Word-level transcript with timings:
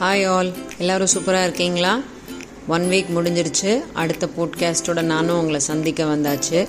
Hi 0.00 0.26
all 0.26 0.52
எல்லோரும் 0.78 1.08
சூப்பராக 1.14 1.42
இருக்கீங்களா? 1.42 2.00
ஒன் 2.68 2.88
வீக் 2.88 3.10
முடிஞ்சிருச்சு. 3.16 3.84
அடுத்த 3.92 4.28
போட்காஸ்ட்டோட 4.36 5.02
நானும் 5.02 5.38
உங்களை 5.38 5.60
சந்திக்க 5.60 6.04
வந்தாச்சு. 6.04 6.68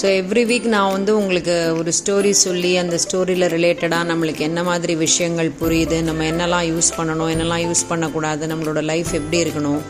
ஸோ 0.00 0.04
எவ்ரி 0.20 0.42
வீக் 0.50 0.64
நான் 0.64 0.92
வந்து 0.92 1.16
உங்களுக்கு 1.16 1.74
ஒரு 1.78 1.92
ஸ்டோரி 1.98 2.30
சொல்லி 2.30 2.76
அந்த 2.76 2.98
ஸ்டோரியில் 3.04 3.46
ரிலேட்டடாக 3.54 4.08
நம்மளுக்கு 4.10 4.38
என்ன 4.38 4.62
மாதிரி 4.62 4.94
விஷயங்கள் 4.94 5.50
புரியுது 5.60 6.02
நம்ம 6.02 6.24
என்னெல்லாம் 6.24 6.68
யூஸ் 6.72 6.90
பண்ணணும் 6.96 7.32
என்னெல்லாம் 7.34 7.64
யூஸ் 7.68 7.84
பண்ணக்கூடாது 7.88 8.46
நம்மளோட 8.46 8.82
லைஃப் 8.82 9.12
எப்படி 9.12 9.42
இருக்கணும் 9.44 9.82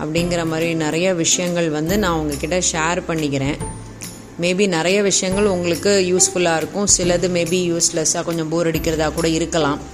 அப்படிங்கிற 0.00 0.46
மாதிரி 0.46 0.74
நிறைய 0.74 1.14
விஷயங்கள் 1.14 1.70
வந்து 1.70 1.98
நான் 1.98 2.18
உங்ககிட்ட 2.18 2.58
ஷேர் 2.72 3.00
பண்ணிக்கிறேன். 3.08 3.56
மேபி 4.40 4.68
நிறைய 4.68 5.02
விஷயங்கள் 5.02 5.46
உங்களுக்கு 5.46 5.90
யூஸ்ஃபுல்லாக 6.12 6.56
இருக்கும். 6.56 6.86
சிலது 6.96 7.28
மேபி 7.38 7.60
யூஸ்லெஸ்ஸாக 7.72 8.22
கொஞ்சம் 8.22 8.48
போர் 8.48 8.70
அடிக்கிறதா 8.70 9.14
கூட 9.14 9.28
இருக்கலாம். 9.28 9.93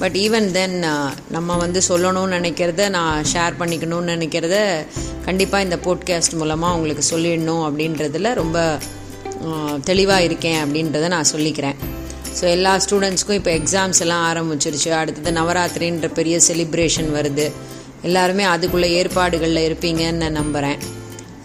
பட் 0.00 0.16
ஈவன் 0.22 0.46
தென் 0.56 0.76
நம்ம 1.36 1.56
வந்து 1.62 1.80
சொல்லணும்னு 1.88 2.36
நினைக்கிறத 2.38 2.82
நான் 2.96 3.26
ஷேர் 3.32 3.58
பண்ணிக்கணும்னு 3.60 4.14
நினைக்கிறத 4.16 4.56
கண்டிப்பாக 5.26 5.66
இந்த 5.66 5.76
போட்காஸ்ட் 5.86 6.36
மூலமாக 6.40 6.76
உங்களுக்கு 6.76 7.04
சொல்லிடணும் 7.12 7.64
அப்படின்றதுல 7.68 8.32
ரொம்ப 8.42 8.58
தெளிவாக 9.88 10.26
இருக்கேன் 10.28 10.58
அப்படின்றத 10.62 11.08
நான் 11.14 11.28
சொல்லிக்கிறேன். 11.32 11.76
ஸோ 12.38 12.44
எல்லா 12.56 12.72
ஸ்டூடெண்ட்ஸ்க்கும் 12.84 13.38
இப்போ 13.40 13.52
எக்ஸாம்ஸ் 13.60 14.00
எல்லாம் 14.04 14.24
ஆரம்பிச்சிருச்சு. 14.30 14.90
அடுத்தது 15.00 15.30
நவராத்திரின்ற 15.40 16.08
பெரிய 16.18 16.36
செலிப்ரேஷன் 16.48 17.10
வருது. 17.18 17.46
எல்லாருமே 18.08 18.44
அதுக்குள்ளே 18.54 18.90
ஏற்பாடுகளில் 18.98 19.66
இருப்பீங்கன்னு 19.68 20.22
நான் 20.24 20.38
நம்புகிறேன் 20.40 20.78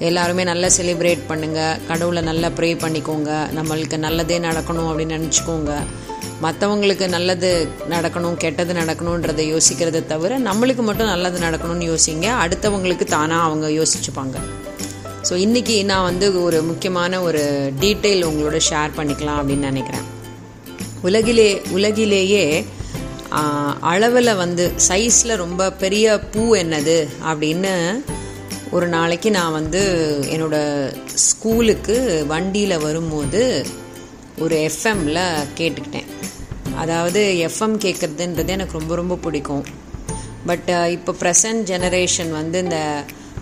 எல்லாருமே 0.07 0.43
நல்லா 0.51 0.69
செலிப்ரேட் 0.77 1.23
பண்ணுங்கள் 1.29 1.79
கடவுளை 1.89 2.21
நல்லா 2.29 2.47
ப்ரே 2.57 2.71
பண்ணிக்கோங்க. 2.85 3.31
நம்மளுக்கு 3.57 3.97
நல்லதே 4.07 4.39
நடக்கணும் 4.47 4.89
அப்படின்னு 4.91 5.17
நினச்சிக்கோங்க. 5.19 5.73
மற்றவங்களுக்கு 6.43 7.05
நல்லது 7.15 7.49
நடக்கணும் 7.91 8.37
கெட்டது 8.43 8.73
நடக்கணுன்றதை 8.79 9.43
யோசிக்கிறத 9.53 9.99
தவிர 10.11 10.39
நம்மளுக்கு 10.47 10.83
மட்டும் 10.87 11.11
நல்லது 11.11 11.37
நடக்கணும்னு 11.45 11.89
யோசிங்க. 11.91 12.27
அடுத்தவங்களுக்கு 12.43 13.05
தானாக 13.15 13.47
அவங்க 13.47 13.67
யோசிச்சுப்பாங்க. 13.79 14.37
ஸோ 15.27 15.33
இன்றைக்கி 15.45 15.75
நான் 15.91 16.07
வந்து 16.09 16.27
ஒரு 16.47 16.57
முக்கியமான 16.69 17.21
ஒரு 17.27 17.43
டீட்டெயில் 17.83 18.27
உங்களோட 18.29 18.59
ஷேர் 18.69 18.97
பண்ணிக்கலாம் 18.97 19.39
அப்படின்னு 19.41 19.69
நினைக்கிறேன். 19.71 20.05
உலகிலே 21.09 21.49
உலகிலேயே 21.77 22.43
அளவில் 23.93 24.39
வந்து 24.43 24.65
சைஸில் 24.89 25.39
ரொம்ப 25.43 25.71
பெரிய 25.83 26.19
பூ 26.33 26.43
என்னது 26.55 26.97
அப்படின்னு 27.31 27.73
ஒரு 28.75 28.87
நாளைக்கு 28.93 29.29
நான் 29.37 29.57
வந்து 29.59 29.81
என்னோடய 30.33 30.93
ஸ்கூலுக்கு 31.25 31.97
வண்டியில் 32.33 32.83
வரும்போது 32.85 33.41
ஒரு 34.43 34.55
எஃப்எம்மில் 34.69 35.23
கேட்டுக்கிட்டேன். 35.57 36.09
அதாவது 36.75 37.21
எஃப்எம் 37.47 37.75
கேட்குறதுன்றது 37.85 38.47
எனக்கு 38.47 38.79
ரொம்ப 38.79 38.95
ரொம்ப 38.95 39.15
பிடிக்கும். 39.15 39.65
பட் 40.45 40.69
இப்போ 40.87 41.11
ப்ரெசன்ட் 41.21 41.63
ஜெனரேஷன் 41.71 42.31
வந்து 42.31 42.59
இந்த 42.59 42.79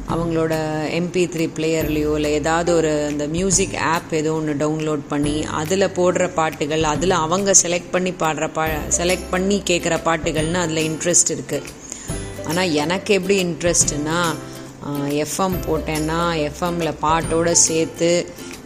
அவங்களோட 0.10 0.54
எம்பி 1.00 1.24
த்ரீ 1.34 1.46
பிளேயர்லேயோ 1.58 2.16
இல்லை 2.16 2.32
ஏதாவது 2.32 2.76
ஒரு 2.76 3.10
இந்த 3.12 3.28
மியூசிக் 3.28 3.76
ஆப் 3.76 4.14
ஏதோ 4.14 4.34
ஒன்று 4.34 4.54
டவுன்லோட் 4.54 5.04
பண்ணி 5.10 5.46
அதில் 5.52 5.94
போடுற 5.98 6.34
பாட்டுகள் 6.34 6.84
அதில் 6.84 7.12
அவங்க 7.12 7.54
செலக்ட் 7.54 7.92
பண்ணி 7.92 8.12
பாடுற 8.12 8.48
பா 8.52 8.66
செலக்ட் 8.98 9.30
பண்ணி 9.30 9.62
கேட்குற 9.66 9.98
பாட்டுகள்னு 10.04 10.60
அதில் 10.60 10.88
இன்ட்ரெஸ்ட் 10.90 11.34
இருக்குது 11.36 11.70
ஆனால் 12.48 12.72
எனக்கு 12.74 13.14
எப்படி 13.14 13.38
இன்ட்ரெஸ்ட்னா 13.46 14.20
எஃப்எம் 15.26 15.58
போட்டேன்னா 15.68 16.20
எஃப்எம்மில் 16.50 17.00
பாட்டோடு 17.02 17.52
சேர்த்து 17.52 18.12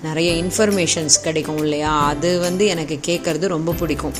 நிறைய 0.05 0.29
இன்ஃபர்மேஷன்ஸ் 0.43 1.15
கிடைக்கும் 1.25 1.61
இல்லையா? 1.65 1.93
அது 2.11 2.29
வந்து 2.39 2.63
எனக்கு 2.73 2.97
கேட்குறது 3.07 3.45
ரொம்ப 3.55 3.75
பிடிக்கும். 3.79 4.17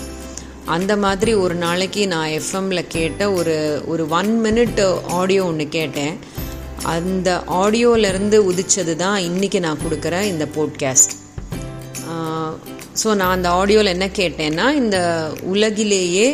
அந்த 0.75 0.93
மாதிரி 1.03 1.33
ஒரு 1.43 1.55
நாளைக்கு 1.65 2.01
நான் 2.13 2.33
எஃப்எம்மில் 2.39 2.89
கேட்ட 2.95 3.31
ஒரு 3.39 3.55
ஒரு 3.91 4.03
ஒன் 4.19 4.31
மினிட் 4.45 4.81
ஆடியோ 5.19 5.43
ஒன்று 5.51 5.67
கேட்டேன். 5.77 6.15
அந்த 6.95 7.29
ஆடியோலேருந்து 7.61 8.37
உதிச்சது 8.49 8.95
தான் 9.03 9.17
இன்றைக்கி 9.29 9.59
நான் 9.65 9.83
கொடுக்குற 9.83 10.15
இந்த 10.33 10.47
போட்காஸ்ட் 10.57 11.13
ஸோ 13.01 13.09
நான் 13.19 13.33
அந்த 13.37 13.49
ஆடியோவில் 13.59 13.93
என்ன 13.95 14.05
கேட்டேன்னா 14.19 14.65
இந்த 14.81 14.97
உலகிலேயே 15.53 16.27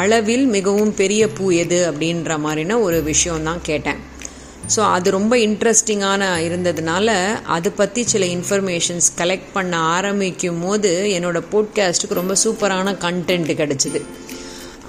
அளவில் 0.00 0.44
மிகவும் 0.56 0.92
பெரிய 1.00 1.22
பூ 1.36 1.46
எது 1.62 1.78
அப்படின்ற 1.90 2.36
மாதிரின 2.44 2.78
ஒரு 2.86 2.98
விஷயம் 3.10 3.46
தான் 3.48 3.62
கேட்டேன். 3.68 4.00
ஸோ 4.74 4.80
அது 4.96 5.08
ரொம்ப 5.16 5.34
இன்ட்ரெஸ்டிங்கான 5.46 6.22
இருந்ததுனால 6.46 7.08
அதை 7.56 7.70
பற்றி 7.78 8.00
சில 8.12 8.24
இன்ஃபர்மேஷன்ஸ் 8.36 9.08
கலெக்ட் 9.20 9.52
பண்ண 9.56 9.76
ஆரம்பிக்கும் 9.94 10.60
போது 10.64 10.90
என்னோடய 11.16 11.48
போட்காஸ்ட்டுக்கு 11.52 12.20
ரொம்ப 12.20 12.34
சூப்பரான 12.42 12.94
கண்டென்ட் 13.06 13.52
கிடச்சிது. 13.60 14.00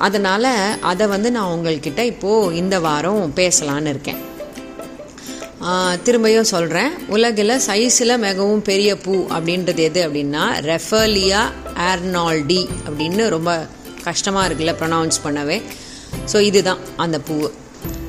அதனால் 0.08 0.52
அதை 0.92 1.06
வந்து 1.14 1.30
நான் 1.38 1.54
உங்கள்கிட்ட 1.56 2.04
இப்போது 2.12 2.56
இந்த 2.62 2.76
வாரம் 2.86 3.34
பேசலான்னு 3.40 3.92
இருக்கேன். 3.94 4.22
திரும்பியும் 6.06 6.52
சொல்கிறேன் 6.52 6.92
உலகில் 7.16 7.56
சைஸில் 7.68 8.22
மிகவும் 8.28 8.64
பெரிய 8.70 8.92
பூ 9.06 9.16
அப்படின்றது 9.36 9.82
எது 9.90 10.00
அப்படின்னா 10.08 10.44
ரெஃபர்லியா 10.70 11.42
ஏர்னால்டி 11.90 12.62
அப்படின்னு 12.86 13.26
ரொம்ப 13.36 13.52
கஷ்டமாக 14.08 14.46
இருக்குல்ல 14.48 14.74
ப்ரொனவுன்ஸ் 14.82 15.24
பண்ணவே. 15.26 15.58
ஸோ 16.32 16.40
இதுதான் 16.50 16.82
அந்த 17.06 17.20
பூ 17.28 17.36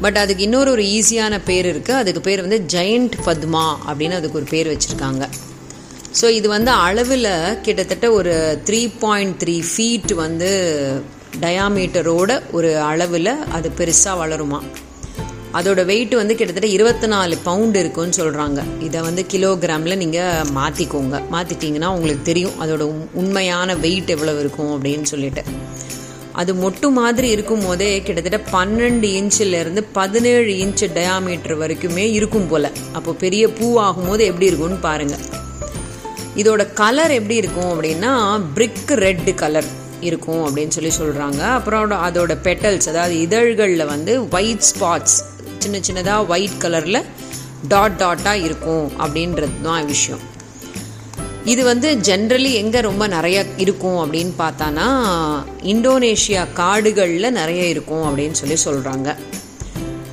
பட் 0.04 0.18
அதுக்கு 0.22 0.44
இன்னொரு 0.48 0.70
ஒரு 0.74 0.84
ஈஸியான 0.96 1.34
பேர் 1.48 1.66
இருக்குது 1.72 2.00
அதுக்கு 2.02 2.20
பேர் 2.28 2.44
வந்து 2.46 2.58
ஜெயண்ட் 2.74 3.16
பத்மா 3.26 3.64
அப்படின்னு 3.88 4.18
அதுக்கு 4.20 4.38
ஒரு 4.40 4.48
பேர் 4.54 4.70
வச்சுருக்காங்க. 4.72 5.24
ஸோ 6.20 6.28
இது 6.38 6.48
வந்து 6.56 6.70
அளவில் 6.86 7.32
கிட்டத்தட்ட 7.66 8.06
ஒரு 8.18 8.32
த்ரீ 8.68 8.80
பாயிண்ட் 9.02 9.36
த்ரீ 9.42 9.56
ஃபீட் 9.72 10.12
வந்து 10.24 10.50
டயாமீட்டரோட 11.44 12.30
ஒரு 12.56 12.70
அளவில் 12.88 13.34
அது 13.58 13.68
பெருசாக 13.78 14.20
வளருமா. 14.22 14.60
அதோட 15.58 15.80
வெயிட் 15.90 16.14
வந்து 16.20 16.34
கிட்டத்தட்ட 16.36 16.68
இருபத்தி 16.74 17.08
நாலு 17.12 17.34
பவுண்டு 17.46 17.78
இருக்குன்னு 17.82 18.18
சொல்கிறாங்க 18.18 18.60
இதை 18.86 19.00
வந்து 19.06 19.22
கிலோகிராமில் 19.32 20.00
நீங்கள் 20.02 20.48
மாற்றிக்கோங்க 20.58 21.16
மாற்றிட்டிங்கன்னா 21.34 21.90
உங்களுக்கு 21.96 22.24
தெரியும் 22.30 22.56
அதோட 22.64 22.84
உண்மையான 23.22 23.74
வெயிட் 23.84 24.12
எவ்வளோ 24.16 24.34
இருக்கும் 24.42 24.72
அப்படின்னு 24.76 25.08
சொல்லிட்டு. 25.12 25.44
அது 26.32 26.54
மொட்டு 26.54 26.90
மாதிரி 26.90 27.28
இருக்கும் 27.28 27.64
போதே 27.66 28.02
கிட்டத்தட்ட 28.02 28.40
பன்னெண்டு 28.52 29.08
இன்ச்சிலேருந்து 29.18 29.84
பதினேழு 29.92 30.52
இன்ச்சு 30.52 30.88
டயாமீட்டர் 30.94 31.58
வரைக்குமே 31.58 32.12
இருக்கும் 32.12 32.48
போல். 32.48 32.72
அப்போ 32.92 33.12
பெரிய 33.12 33.48
பூ 33.48 33.80
ஆகும்போது 33.80 34.20
எப்படி 34.20 34.46
இருக்கும்னு 34.46 34.76
பாருங்கள் 34.76 35.18
இதோட 36.36 36.72
கலர் 36.74 37.10
எப்படி 37.10 37.34
இருக்கும் 37.34 37.70
அப்படின்னா 37.72 38.40
பிரிக் 38.54 38.90
ரெட் 38.90 39.34
கலர் 39.34 39.64
இருக்கும் 40.00 40.44
அப்படின்னு 40.46 40.68
சொல்லி 40.68 40.92
சொல்கிறாங்க 40.98 41.40
அப்புறம் 41.40 41.90
அதோட 41.90 42.36
பெட்டல்ஸ் 42.42 42.88
அதாவது 42.88 43.20
இதழ்களில் 43.20 43.84
வந்து 43.84 44.28
ஒயிட் 44.28 44.64
ஸ்பாட்ஸ் 44.70 45.18
சின்ன 45.58 45.78
சின்னதாக 45.78 46.26
ஒயிட் 46.26 46.60
கலரில் 46.60 47.04
டாட் 47.68 47.92
டாட்டாக 47.92 48.42
இருக்கும் 48.42 48.92
அப்படின்றது 48.98 49.60
தான் 49.62 49.86
விஷயம். 49.86 50.18
இது 51.44 51.64
வந்து 51.64 51.88
ஜென்ரலி 51.94 52.50
எங்கே 52.52 52.80
ரொம்ப 52.80 53.06
நிறைய 53.06 53.44
இருக்கும் 53.56 53.98
அப்படின்னு 54.02 54.32
பார்த்தானா 54.38 54.86
இந்தோனேஷியா 55.62 56.42
காடுகளில் 56.52 57.28
நிறைய 57.32 57.62
இருக்கும் 57.66 58.04
அப்படின்னு 58.08 58.38
சொல்லி 58.40 58.58
சொல்கிறாங்க 58.64 59.16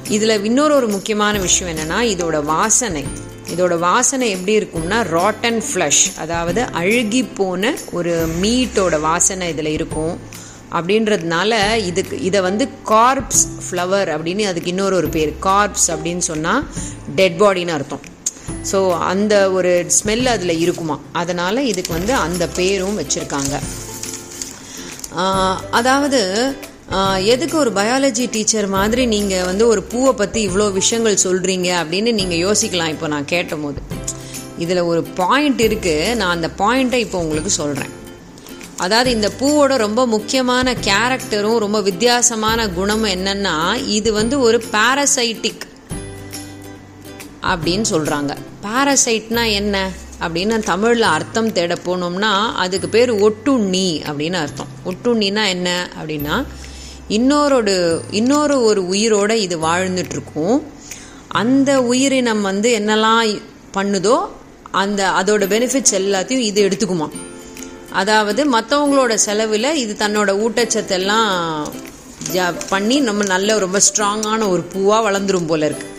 இதில் 0.09 0.43
இன்னொரு 0.43 0.73
ஒரு 0.75 0.87
முக்கியமான 0.87 1.39
விஷயம் 1.39 1.75
என்னென்னா 1.75 1.99
இதோட 2.13 2.43
வாசனை. 2.43 3.05
இதோட 3.55 3.79
வாசனை 3.79 4.29
எப்படி 4.29 4.59
இருக்கும்னா 4.59 4.97
ராட்டன் 5.17 5.61
ஃப்ளஷ் 5.67 6.03
அதாவது 6.17 6.61
அழுகி 6.61 7.27
போன 7.35 7.73
ஒரு 7.91 8.27
மீட்டோட 8.41 8.99
வாசனை 8.99 9.49
இதில் 9.49 9.71
இருக்கும். 9.77 10.19
அப்படின்றதுனால 10.71 11.75
இதுக்கு 11.85 12.21
இதை 12.21 12.41
வந்து 12.41 12.67
கார்ப்ஸ் 12.85 13.43
ஃப்ளவர் 13.65 14.09
அப்படின்னு 14.15 14.41
அதுக்கு 14.41 14.69
இன்னொரு 14.69 14.95
ஒரு 14.95 15.09
பேர். 15.09 15.33
கார்ப்ஸ் 15.43 15.87
அப்படின்னு 15.87 16.17
சொன்னால் 16.17 16.65
டெட் 17.15 17.39
பாடின்னு 17.41 17.75
அர்த்தம். 17.77 18.17
ஸோ 18.71 18.79
அந்த 18.97 19.51
ஒரு 19.51 19.71
ஸ்மெல் 19.97 20.25
அதில் 20.25 20.59
இருக்குமா? 20.59 20.99
அதனால் 21.13 21.67
இதுக்கு 21.71 21.93
வந்து 21.93 22.13
அந்த 22.25 22.47
பேரும் 22.47 22.99
வச்சுருக்காங்க. 23.01 23.55
அதாவது 25.71 26.19
எதுக்கு 27.33 27.57
ஒரு 27.57 27.71
பயாலஜி 27.71 28.25
டீச்சர் 28.29 28.67
மாதிரி 28.67 29.05
நீங்கள் 29.05 29.45
வந்து 29.45 29.67
ஒரு 29.67 29.83
பூவை 29.83 30.13
பற்றி 30.13 30.49
இவ்வளோ 30.49 30.71
விஷயங்கள் 30.71 31.23
சொல்கிறீங்க 31.23 31.69
அப்படின்னு 31.81 32.11
நீங்கள் 32.13 32.37
யோசிக்கலாம் 32.37 32.87
இப்போ 32.87 33.07
நான் 33.07 33.25
கேட்ட 33.25 33.55
போது 33.55 33.81
இதில் 34.57 34.87
ஒரு 34.91 35.01
பாயிண்ட் 35.03 35.59
இருக்குது 35.59 36.15
நான் 36.15 36.35
அந்த 36.35 36.49
பாயிண்ட்டை 36.61 36.99
இப்போ 37.05 37.19
உங்களுக்கு 37.19 37.49
சொல்கிறேன் 37.49 37.93
அதாவது 38.77 39.11
இந்த 39.11 39.31
பூவோட 39.39 39.75
ரொம்ப 39.77 40.05
முக்கியமான 40.05 40.73
கேரக்டரும் 40.73 41.57
ரொம்ப 41.57 41.81
வித்தியாசமான 41.81 42.67
குணமும் 42.69 43.13
என்னென்னா 43.17 43.55
இது 43.97 44.13
வந்து 44.13 44.39
ஒரு 44.39 44.63
பாரசைட்டிக் 44.71 45.65
அப்படின்னு 47.43 47.85
சொல்கிறாங்க 47.91 48.37
பாரசைட்னா 48.63 49.51
என்ன? 49.51 49.91
அப்படின்னு 50.21 50.59
தமிழில் 50.59 51.01
அர்த்தம் 51.01 51.51
தேட 51.51 51.73
போனோம்னா 51.73 52.51
அதுக்கு 52.53 52.89
பேர் 52.89 53.13
ஒட்டுண்ணி 53.13 54.01
அப்படின்னு 54.03 54.33
அர்த்தம். 54.33 54.67
ஒட்டுண்ணினா 54.85 55.47
என்ன 55.47 55.89
அப்படின்னா 56.01 56.45
இன்னொரு 57.07 58.05
இன்னொரு 58.11 58.63
ஒரு 58.63 58.83
உயிரோட 58.83 59.31
இது 59.31 59.59
வாழ்ந்துட்டுருக்கும். 59.59 60.61
அந்த 61.27 61.81
உயிரினம் 61.83 62.41
வந்து 62.41 62.79
என்னெல்லாம் 62.79 63.41
பண்ணுதோ 63.73 64.19
அந்த 64.71 65.09
அதோட 65.09 65.41
பெனிஃபிட்ஸ் 65.45 65.91
எல்லாத்தையும் 65.91 66.37
இது 66.37 66.67
எடுத்துக்குமா. 66.67 67.09
அதாவது 67.91 68.51
மற்றவங்களோட 68.51 69.13
செலவில் 69.13 69.73
இது 69.73 70.07
தன்னோட 70.07 70.31
ஊட்டச்சத்தெல்லாம் 70.39 71.67
ஜ- 72.33 72.61
பண்ணி 72.69 72.99
நம்ம 72.99 73.23
நல்ல 73.23 73.59
ரொம்ப 73.59 73.79
ஸ்ட்ராங்கான 73.79 74.47
ஒரு 74.49 74.65
பூவாக 74.73 75.11
வளர்ந்துரும் 75.11 75.47
போல 75.47 75.69
இருக்குது 75.69 75.98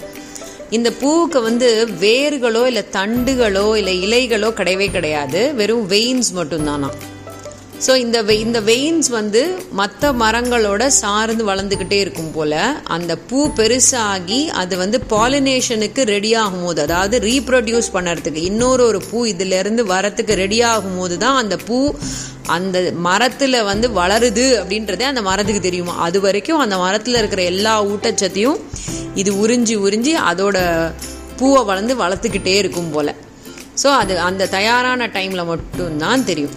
இந்த 0.70 0.90
பூவுக்கு 1.00 1.42
வந்து 1.42 1.68
வேர்களோ 2.00 2.66
இல்லை 2.66 2.84
தண்டுகளோ 2.92 3.76
இல்லை 3.76 3.94
இலைகளோ 4.04 4.48
கிடையவே 4.50 4.90
கிடையாது. 4.90 5.54
வெறும் 5.54 5.88
வெயின்ஸ் 5.88 6.30
மட்டும்தானா 6.34 6.90
ஸோ 7.80 7.92
இந்த 7.96 8.18
வெ- 8.22 8.38
இந்த 8.38 8.58
வெயின்ஸ் 8.62 9.08
வந்து 9.10 9.42
மற்ற 9.72 10.10
மரங்களோட 10.14 10.82
சார்ந்து 10.98 11.44
வளர்ந்துக்கிட்டே 11.44 11.98
இருக்கும் 12.00 12.32
போல 12.32 12.54
அந்த 12.88 13.12
பூ 13.28 13.38
பெருசாகி 13.58 14.40
அது 14.60 14.74
வந்து 14.76 14.98
பாலினேஷனுக்கு 15.12 16.02
ரெடி 16.10 16.32
ஆகும்போது 16.36 16.80
அதாவது 16.80 17.18
ரீப்ரொடியூஸ் 17.24 17.94
பண்ணுறதுக்கு 17.94 18.42
இன்னொரு 18.50 18.84
ஒரு 18.84 19.00
பூ 19.06 19.20
இதிலிருந்து 19.26 19.84
வரத்துக்கு 19.86 20.34
ரெடி 20.36 20.60
ஆகும்போது 20.70 21.16
தான் 21.18 21.36
அந்த 21.36 21.56
பூ 21.64 21.78
அந்த 22.50 22.76
மரத்தில் 23.02 23.58
வந்து 23.62 23.88
வளருது 23.94 24.46
அப்படின்றதே 24.60 25.04
அந்த 25.08 25.22
மரத்துக்கு 25.22 25.60
தெரியுமா? 25.60 25.94
அது 26.00 26.18
வரைக்கும் 26.20 26.60
அந்த 26.60 26.76
மரத்தில் 26.78 27.14
இருக்கிற 27.14 27.42
எல்லா 27.52 27.74
ஊட்டச்சத்தையும் 27.86 28.58
இது 29.14 29.30
உறிஞ்சி 29.42 29.76
உறிஞ்சி 29.80 30.12
அதோட 30.28 30.58
பூவை 31.38 31.62
வளர்ந்து 31.64 31.94
வளர்த்துக்கிட்டே 31.96 32.54
இருக்கும் 32.56 32.90
போல. 32.90 33.10
ஸோ 33.82 33.88
அது 33.98 34.14
அந்த 34.22 34.48
தயாரான 34.50 35.06
டைமில் 35.14 35.44
மட்டும்தான் 35.46 36.24
தெரியும். 36.24 36.56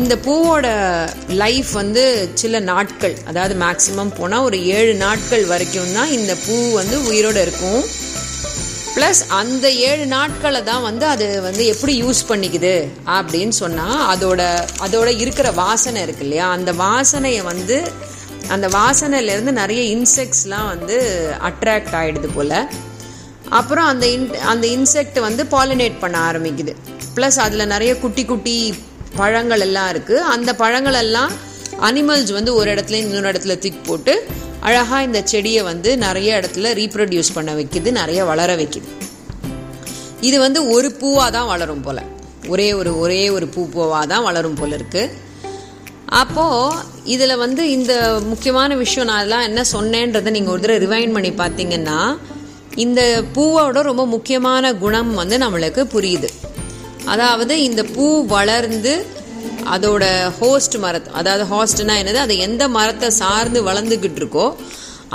இந்த 0.00 0.14
பூவோட 0.24 0.66
லைஃப் 1.42 1.70
வந்து 1.72 2.02
சில 2.40 2.58
நாட்கள் 2.70 3.14
அதாவது 3.30 3.54
மேக்ஸிமம் 3.62 4.10
போனால் 4.18 4.46
ஒரு 4.48 4.58
ஏழு 4.78 4.94
நாட்கள் 4.94 5.44
வரைக்கும் 5.52 5.94
தான் 5.98 6.10
இந்த 6.16 6.32
பூ 6.46 6.56
வந்து 6.78 6.96
உயிரோட 7.10 7.38
இருக்கும். 7.46 7.82
ப்ளஸ் 8.96 9.20
அந்த 9.38 9.66
ஏழு 9.88 10.04
நாட்களை 10.06 10.60
தான் 10.62 10.82
வந்து 10.82 11.06
அது 11.06 11.26
வந்து 11.42 11.62
எப்படி 11.66 11.94
யூஸ் 12.02 12.20
பண்ணிக்குது 12.28 12.74
அப்படின்னு 13.16 13.54
சொன்னால் 13.62 14.02
அதோட 14.12 14.42
அதோட 14.86 15.08
இருக்கிற 15.22 15.50
வாசனை 15.62 16.02
இருக்கு 16.02 16.24
இல்லையா? 16.26 16.48
அந்த 16.56 16.72
வாசனையை 16.84 17.42
வந்து 17.52 17.78
அந்த 18.54 18.66
வாசனையிலேருந்து 18.78 19.54
நிறைய 19.60 19.82
இன்செக்ட்ஸ்லாம் 19.96 20.68
வந்து 20.72 20.98
அட்ராக்ட் 21.48 21.96
ஆகிடுது 22.00 22.30
போல். 22.34 22.58
அப்புறம் 23.60 23.88
அந்த 23.92 24.06
இன் 24.16 24.28
அந்த 24.52 24.66
இன்செக்ட் 24.76 25.18
வந்து 25.20 25.44
பாலினேட் 25.56 26.02
பண்ண 26.04 26.18
ஆரம்பிக்குது. 26.30 26.74
ப்ளஸ் 27.16 27.38
அதில் 27.46 27.72
நிறைய 27.74 27.92
குட்டி 28.04 28.24
குட்டி 28.24 28.58
பழங்கள் 29.20 29.64
எல்லாம் 29.66 29.90
இருக்குது 29.92 30.24
அந்த 30.34 30.50
பழங்கள் 30.62 30.98
எல்லாம் 31.02 31.32
அனிமல்ஸ் 31.88 32.32
வந்து 32.38 32.52
ஒரு 32.58 32.68
இடத்துல 32.74 32.98
இன்னொரு 33.02 33.28
இடத்துல 33.32 33.54
தூக்கி 33.62 33.80
போட்டு 33.88 34.12
அழகாக 34.68 35.00
இந்த 35.08 35.20
செடியை 35.32 35.62
வந்து 35.70 35.90
நிறைய 36.04 36.40
இடத்துல 36.40 36.70
ரீப்ரொடியூஸ் 36.80 37.34
பண்ண 37.36 37.50
வைக்குது 37.58 37.88
நிறைய 38.00 38.20
வளர 38.30 38.50
வைக்குது. 38.60 38.88
இது 40.28 40.36
வந்து 40.44 40.60
ஒரு 40.74 40.88
பூவாக 41.00 41.28
தான் 41.36 41.48
வளரும் 41.52 41.84
போல். 41.86 42.02
ஒரே 42.52 42.66
ஒரு 42.80 42.90
ஒரே 42.98 43.22
ஒரு 43.36 43.46
பூ 43.54 43.62
பூவாக 43.74 44.04
தான் 44.12 44.26
வளரும் 44.28 44.58
போல் 44.60 44.74
இருக்குது 44.78 45.12
அப்போது 46.22 46.82
இதில் 47.14 47.40
வந்து 47.44 47.62
இந்த 47.76 47.92
முக்கியமான 48.30 48.74
விஷயம் 48.82 49.08
நான் 49.08 49.20
அதெல்லாம் 49.20 49.46
என்ன 49.48 49.60
சொன்னேன்றதை 49.72 50.30
நீங்கள் 50.36 50.54
ஒரு 50.54 50.62
தடவை 50.64 50.78
ரிவைண்ட் 50.86 51.14
பண்ணி 51.16 51.32
பார்த்தீங்கன்னா 51.42 51.98
இந்த 52.84 53.00
பூவோட 53.34 53.82
ரொம்ப 53.90 54.04
முக்கியமான 54.06 54.74
குணம் 54.84 55.12
வந்து 55.14 55.38
நம்மளுக்கு 55.38 55.82
புரியுது. 55.94 56.28
அதாவது 57.10 57.54
இந்த 57.68 57.82
பூ 57.94 58.06
வளர்ந்து 58.36 58.94
அதோட 59.74 60.04
ஹோஸ்ட் 60.38 60.76
மரத் 60.84 61.10
அதாவது 61.18 61.44
ஹோஸ்ட்னா 61.52 61.94
என்னது? 62.00 62.18
அது 62.24 62.34
எந்த 62.46 62.64
மரத்தை 62.76 63.08
சார்ந்து 63.20 63.60
வளர்ந்துக்கிட்டு 63.68 64.20
இருக்கோ 64.22 64.46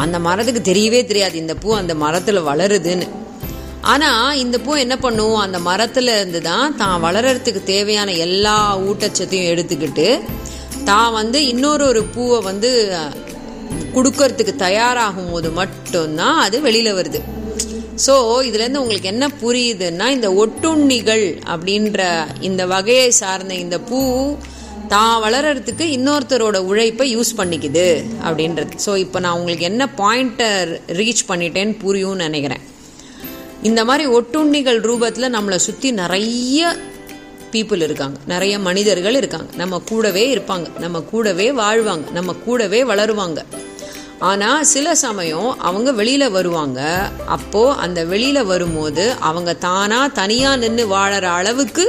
அந்த 0.03 0.17
மரத்துக்கு 0.25 0.61
தெரியவே 0.69 0.99
தெரியாது. 1.09 1.35
இந்த 1.43 1.53
பூ 1.63 1.69
அந்த 1.79 1.93
மரத்தில் 2.03 2.47
வளருதுன்னு. 2.49 3.07
ஆனால் 3.91 4.37
இந்த 4.43 4.57
பூ 4.65 4.71
என்ன 4.83 4.95
பண்ணும்? 5.05 5.37
அந்த 5.45 5.57
மரத்துல 5.69 6.15
இருந்து 6.17 6.41
தான் 6.49 6.75
தான் 6.81 6.97
வளர்றதுக்கு 7.05 7.61
தேவையான 7.73 8.15
எல்லா 8.25 8.55
ஊட்டச்சத்தையும் 8.89 9.51
எடுத்துக்கிட்டு 9.53 10.07
தான் 10.89 11.11
வந்து 11.19 11.39
இன்னொரு 11.53 11.83
ஒரு 11.91 12.01
பூவை 12.15 12.39
வந்து 12.49 12.71
கொடுக்கறதுக்கு 13.95 14.53
தயாராகும் 14.65 15.31
போது 15.33 15.49
மட்டும்தான் 15.59 16.39
அது 16.45 16.57
வெளியில் 16.67 16.97
வருது. 16.99 17.19
ஸோ 18.05 18.13
இதுலேருந்து 18.49 18.81
உங்களுக்கு 18.83 19.07
என்ன 19.07 19.25
புரியுதுன்னா 19.41 20.07
இந்த 20.07 20.29
ஒட்டுண்ணிகள் 20.31 21.25
அப்படின்ற 21.53 22.01
இந்த 22.39 22.65
வகையை 22.65 23.11
சார்ந்த 23.11 23.53
இந்த 23.53 23.79
பூ 23.79 23.99
தான் 24.87 25.21
வளர்றதுக்கு 25.23 25.85
இன்னொருத்தரோட 25.97 26.57
உழைப்பை 26.69 27.17
யூஸ் 27.17 27.31
பண்ணிக்குது 27.37 27.85
அப்படின்றது. 28.23 28.71
ஸோ 28.85 28.97
இப்போ 28.97 29.19
நான் 29.19 29.37
உங்களுக்கு 29.37 29.63
என்ன 29.63 29.89
பாயிண்ட்டை 29.97 30.49
ரீச் 30.87 31.21
பண்ணிட்டேன்னு 31.27 31.75
புரியும்னு 31.83 32.25
நினைக்கிறேன். 32.27 32.63
இந்த 33.61 33.85
மாதிரி 33.85 34.05
ஒட்டுண்ணிகள் 34.17 34.79
ரூபத்தில் 34.89 35.33
நம்மளை 35.35 35.55
சுற்றி 35.55 35.91
நிறைய 35.91 36.75
பீப்புள் 37.53 37.81
இருக்காங்க. 37.81 38.17
நிறைய 38.25 38.59
மனிதர்கள் 38.59 39.15
இருக்காங்க. 39.15 39.49
நம்ம 39.55 39.79
கூடவே 39.79 40.35
இருப்பாங்க. 40.35 40.79
நம்ம 40.79 41.01
கூடவே 41.01 41.51
வாழ்வாங்க. 41.51 42.11
நம்ம 42.11 42.33
கூடவே 42.33 42.83
வளருவாங்க. 42.83 43.39
ஆனால் 44.29 44.63
சில 44.63 44.95
சமயம் 44.95 45.59
அவங்க 45.59 45.91
வெளியில் 45.91 46.29
வருவாங்க. 46.29 46.79
அப்போது 47.27 47.77
அந்த 47.79 48.05
வெளியில் 48.05 48.43
வரும்போது 48.43 49.13
அவங்க 49.19 49.53
தானாக 49.53 50.07
தனியாக 50.07 50.55
நின்று 50.55 50.83
வாழற 50.95 51.21
அளவுக்கு 51.21 51.85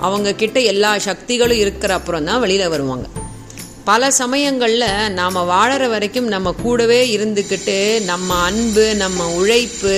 அவங்க 0.00 0.34
கிட்ட 0.34 0.60
எல்லா 0.60 0.98
சக்திகளும் 0.98 1.56
இருக்கிற 1.56 1.94
அப்புறம் 1.94 2.24
தான் 2.24 2.40
வெளியில் 2.40 2.68
வருவாங்க. 2.68 3.06
பல 3.84 4.10
சமயங்களில் 4.10 5.12
நாம் 5.12 5.36
வாழற 5.36 5.88
வரைக்கும் 5.88 6.28
நம்ம 6.28 6.52
கூடவே 6.52 7.16
இருந்துக்கிட்டு 7.16 8.04
நம்ம 8.04 8.34
அன்பு 8.34 8.94
நம்ம 8.94 9.26
உழைப்பு 9.30 9.96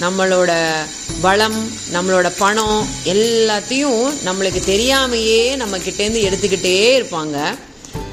நம்மளோட 0.00 0.52
வளம் 1.20 1.60
நம்மளோட 1.92 2.28
பணம் 2.38 2.86
எல்லாத்தையும் 3.04 4.04
நம்மளுக்கு 4.26 4.60
தெரியாமையே 4.72 5.56
நம்ம 5.56 5.78
கிட்டேருந்து 5.78 6.22
எடுத்துக்கிட்டே 6.28 6.78
இருப்பாங்க. 6.98 7.38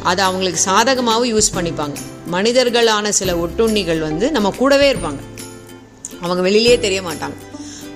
அதை 0.03 0.25
அவங்களுக்கு 0.25 0.61
சாதகமாகவும் 0.69 1.31
யூஸ் 1.33 1.55
பண்ணிப்பாங்க. 1.55 1.97
மனிதர்களான 2.31 3.09
சில 3.09 3.33
ஒட்டுண்ணிகள் 3.35 3.99
வந்து 3.99 4.31
நம்ம 4.31 4.51
கூடவே 4.51 4.93
இருப்பாங்க. 4.93 5.21
அவங்க 6.21 6.49
வெளியிலேயே 6.49 6.79
தெரிய 6.79 7.01
மாட்டாங்க. 7.01 7.37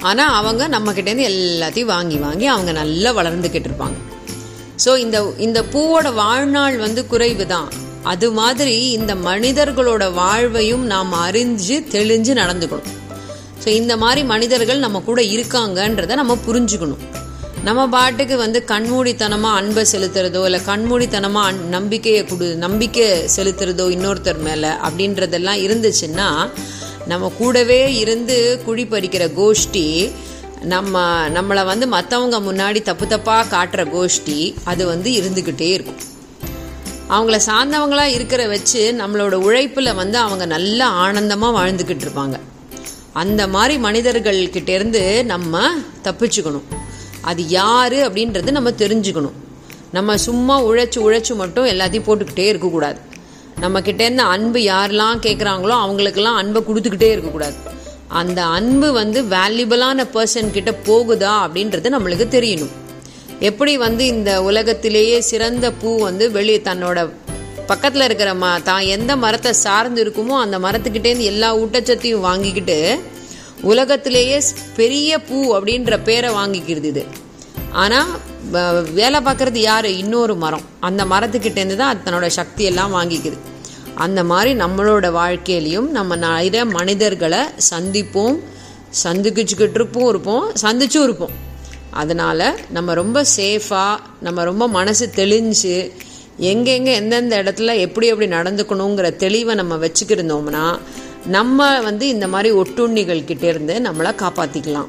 ஆனால் 0.09 0.33
அவங்க 0.33 0.67
நம்மக்கிட்டேருந்து 0.67 1.27
எல்லாத்தையும் 1.31 1.91
வாங்கி 1.95 2.17
வாங்கி 2.17 2.45
அவங்க 2.45 2.71
நல்லா 2.71 3.11
வளர்ந்துக்கிட்டு 3.19 3.69
இருப்பாங்க. 3.71 3.97
ஸோ 4.85 4.97
இந்த 4.97 5.33
இந்த 5.37 5.63
பூவோட 5.73 6.13
வாழ்நாள் 6.13 6.77
வந்து 6.77 7.07
குறைவு 7.07 7.45
தான் 7.47 7.69
அது 8.03 8.31
மாதிரி 8.31 8.89
இந்த 8.91 9.15
மனிதர்களோட 9.15 10.13
வாழ்வையும் 10.13 10.85
நாம் 10.85 11.11
அறிஞ்சு 11.13 11.75
தெளிஞ்சு 11.95 12.33
நடந்துக்கணும். 12.41 12.97
ஸோ 13.63 13.67
இந்த 13.67 13.97
மாதிரி 13.97 14.21
மனிதர்கள் 14.23 14.79
நம்ம 14.79 15.01
கூட 15.09 15.21
இருக்காங்கன்றதை 15.21 16.15
நம்ம 16.15 16.37
புரிஞ்சுக்கணும். 16.47 17.03
நம்ம 17.65 17.81
பாட்டுக்கு 17.93 18.35
வந்து 18.41 18.59
கண்மூடித்தனமாக 18.69 19.57
அன்பை 19.59 19.81
செலுத்துறதோ 19.91 20.39
இல்லை 20.47 20.59
கண்மூடித்தனமாக 20.69 21.49
அன் 21.49 21.59
நம்பிக்கையை 21.73 22.21
கொடு 22.29 22.47
நம்பிக்கை 22.63 23.05
செலுத்துறதோ 23.35 23.85
இன்னொருத்தர் 23.95 24.39
மேலே 24.47 24.71
அப்படின்றதெல்லாம் 24.87 25.59
இருந்துச்சுன்னா 25.65 26.27
நம்ம 27.11 27.29
கூடவே 27.37 27.79
இருந்து 27.99 28.37
குழி 28.65 28.85
பறிக்கிற 28.93 29.25
கோஷ்டி 29.39 29.85
நம்ம 30.73 31.03
நம்மளை 31.37 31.65
வந்து 31.71 31.85
மற்றவங்க 31.95 32.39
முன்னாடி 32.47 32.81
தப்பு 32.89 33.05
தப்பாக 33.13 33.45
காட்டுற 33.53 33.83
கோஷ்டி 33.95 34.39
அது 34.71 34.83
வந்து 34.93 35.11
இருந்துக்கிட்டே 35.19 35.69
இருக்கும். 35.77 36.01
அவங்கள 37.13 37.37
சார்ந்தவங்களாக 37.49 38.15
இருக்கிற 38.17 38.41
வச்சு 38.55 38.81
நம்மளோட 39.01 39.37
உழைப்பில் 39.47 39.97
வந்து 40.01 40.17
அவங்க 40.25 40.45
நல்லா 40.57 40.87
ஆனந்தமாக 41.05 41.57
வாழ்ந்துக்கிட்டு 41.59 42.05
இருப்பாங்க. 42.07 42.37
அந்த 43.23 43.41
மாதிரி 43.55 43.75
மனிதர்கள் 43.87 44.41
கிட்டேருந்து 44.57 45.03
நம்ம 45.33 45.63
தப்பிச்சுக்கணும். 46.07 46.67
அது 47.21 47.41
யாரு 47.47 47.97
அப்படின்றது 48.07 48.51
நம்ம 48.51 48.69
தெரிஞ்சுக்கணும். 48.83 49.37
நம்ம 49.91 50.17
சும்மா 50.17 50.55
உழைச்சு 50.63 50.99
உழைச்சு 51.07 51.33
மட்டும் 51.35 51.65
எல்லாத்தையும் 51.65 52.07
போட்டுக்கிட்டே 52.07 52.45
இருக்கக்கூடாது. 52.51 52.99
நம்ம 53.59 53.79
கிட்டேருந்து 53.79 54.25
அன்பு 54.35 54.59
யாரெல்லாம் 54.59 55.19
கேட்குறாங்களோ 55.25 55.75
அவங்களுக்கெல்லாம் 55.85 56.39
அன்பை 56.41 56.61
கொடுத்துக்கிட்டே 56.67 57.09
இருக்கக்கூடாது. 57.11 57.57
அந்த 58.21 58.39
அன்பு 58.57 58.91
வந்து 58.91 59.21
வேல்யூபிளான 59.23 60.05
பர்சன் 60.15 60.55
கிட்ட 60.57 60.71
போகுதா 60.87 61.33
அப்படின்றது 61.45 61.93
நம்மளுக்கு 61.95 62.27
தெரியணும். 62.37 62.73
எப்படி 63.49 63.73
வந்து 63.77 64.03
இந்த 64.05 64.31
உலகத்திலேயே 64.43 65.21
சிறந்த 65.21 65.71
பூ 65.71 65.91
வந்து 65.99 66.31
வெளியே 66.31 66.61
தன்னோட 66.65 67.09
பக்கத்தில் 67.71 68.05
இருக்கிற 68.07 68.33
ம 68.33 68.45
தான் 68.63 68.85
எந்த 68.95 69.11
மரத்தை 69.15 69.51
சார்ந்து 69.53 69.99
இருக்குமோ 70.03 70.35
அந்த 70.45 70.59
மரத்துக்கிட்டேருந்து 70.59 71.29
எல்லா 71.33 71.49
ஊட்டச்சத்தையும் 71.57 72.25
வாங்கிக்கிட்டு 72.27 72.77
உலகத்திலேயே 73.61 74.41
பெரிய 74.75 75.19
பூ 75.19 75.55
அப்படின்ற 75.55 76.03
பேரை 76.03 76.29
வாங்கிக்கிறது 76.29 76.83
இது. 76.83 77.05
ஆனால் 77.71 78.09
வேலை 78.91 79.19
பார்க்குறது 79.19 79.55
யார்? 79.55 79.85
இன்னொரு 79.85 80.35
மரம். 80.35 80.61
அந்த 80.79 81.05
மரத்துக்கிட்டேருந்து 81.05 81.75
தான் 81.75 82.01
தன்னோட 82.05 82.27
சக்தி 82.27 82.63
எல்லாம் 82.63 82.95
வாங்கிக்குது. 82.95 83.37
அந்த 83.95 84.23
மாதிரி 84.23 84.59
நம்மளோட 84.59 85.11
வாழ்க்கையிலையும் 85.11 85.89
நம்ம 85.89 86.15
நிறைய 86.15 86.65
மனிதர்களை 86.65 87.39
சந்திப்போம் 87.71 88.37
சந்திச்சுக்கிட்டு 89.03 89.73
இருப்போம் 89.73 90.07
இருப்போம் 90.07 90.51
சந்திச்சும் 90.61 91.03
இருப்போம். 91.03 91.31
அதனால் 91.91 92.59
நம்ம 92.69 92.93
ரொம்ப 92.93 93.25
சேஃபாக 93.37 93.97
நம்ம 94.19 94.43
ரொம்ப 94.43 94.67
மனசு 94.67 95.09
தெளிஞ்சு 95.15 95.91
எங்கெங்கே 96.37 96.93
எந்தெந்த 96.93 97.43
இடத்துல 97.43 97.79
எப்படி 97.79 98.07
எப்படி 98.07 98.31
நடந்துக்கணுங்கிற 98.31 99.07
தெளிவை 99.23 99.53
நம்ம 99.55 99.75
வச்சுக்கிருந்தோம்னா 99.75 100.79
நம்ம 101.25 101.81
வந்து 101.81 102.07
இந்த 102.07 102.27
மாதிரி 102.27 102.55
ஒட்டுண்ணிகள் 102.55 103.27
கிட்டேருந்து 103.27 103.75
நம்மளை 103.87 104.11
காப்பாற்றிக்கலாம் 104.21 104.87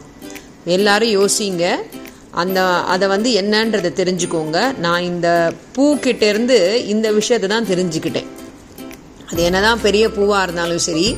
எல்லாரும் 0.65 1.09
யோசிங்க. 1.09 1.75
அந்த 2.31 2.65
அதை 2.65 3.09
வந்து 3.09 3.41
என்னன்றதை 3.41 3.91
தெரிஞ்சுக்கோங்க. 4.01 4.79
நான் 4.79 5.03
இந்த 5.03 5.53
பூக்கிட்டேருந்து 5.77 6.75
இந்த 6.75 7.13
விஷயத்தை 7.13 7.49
தான் 7.49 7.67
தெரிஞ்சுக்கிட்டேன். 7.67 8.27
அது 9.31 9.43
என்னதான் 9.43 9.81
பெரிய 9.81 10.09
பூவாக 10.09 10.43
இருந்தாலும் 10.43 10.79
சரி 10.79 11.17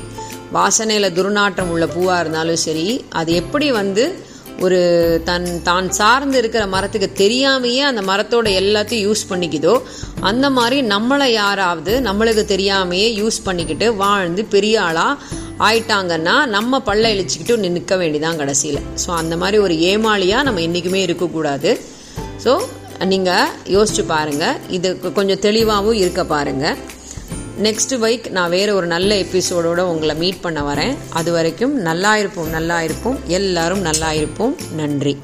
வாசனையில் 0.53 1.15
துர்நாற்றம் 1.15 1.71
உள்ள 1.75 1.87
பூவாக 1.87 2.21
இருந்தாலும் 2.21 2.57
சரி 2.57 3.05
அது 3.09 3.33
எப்படி 3.33 3.71
வந்து 3.71 4.19
ஒரு 4.61 4.79
தன் 5.25 5.63
தான் 5.63 5.91
சார்ந்து 5.91 6.39
இருக்கிற 6.39 6.67
மரத்துக்கு 6.67 7.09
தெரியாமையே 7.25 7.81
அந்த 7.81 8.03
மரத்தோட 8.03 8.49
எல்லாத்தையும் 8.61 9.07
யூஸ் 9.09 9.25
பண்ணிக்குதோ 9.31 9.75
அந்த 10.21 10.51
மாதிரி 10.51 10.83
நம்மளை 10.83 11.25
யாராவது 11.25 12.01
நம்மளுக்கு 12.01 12.45
தெரியாமையே 12.55 13.09
யூஸ் 13.21 13.39
பண்ணிக்கிட்டு 13.45 13.97
வாழ்ந்து 13.97 14.45
பெரிய 14.45 14.83
ஆளாக 14.83 15.43
ஆயிட்டாங்கன்னா 15.59 16.47
நம்ம 16.47 16.83
பல்ல 16.87 17.11
இழிச்சிக்கிட்டு 17.15 17.57
நிற்க 17.57 17.97
வேண்டிதான் 17.97 18.37
கடைசியில். 18.37 18.81
ஸோ 19.07 19.11
அந்த 19.11 19.37
மாதிரி 19.37 19.59
ஒரு 19.59 19.75
ஏமாளியாக 19.75 20.43
நம்ம 20.43 20.61
என்றைக்குமே 20.61 21.03
இருக்கக்கூடாது. 21.03 21.81
ஸோ 22.45 22.55
நீங்கள் 23.13 23.53
யோசிச்சு 23.65 24.05
பாருங்கள் 24.07 24.59
இது 24.69 25.13
கொஞ்சம் 25.13 25.39
தெளிவாகவும் 25.39 25.95
இருக்க 25.95 26.25
பாருங்கள் 26.25 26.77
நெக்ஸ்ட் 27.63 27.95
வீக் 28.03 28.31
நான் 28.31 28.51
வேறு 28.51 28.75
ஒரு 28.75 28.87
நல்ல 28.87 29.15
எபிசோடோட 29.15 29.79
உங்களை 29.79 30.17
மீட் 30.17 30.41
பண்ண 30.41 30.75
வரேன். 30.75 30.97
அது 31.11 31.33
வரைக்கும் 31.33 31.75
நல்லா 31.81 32.17
இருப்போம் 32.17 32.49
நல்லா 32.49 32.83
இருப்போம் 32.83 33.19
எல்லாரும் 33.27 33.81
நல்லா 33.81 34.13
இருப்போம் 34.13 34.57
நன்றி. 34.77 35.19